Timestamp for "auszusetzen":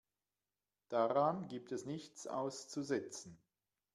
2.25-3.37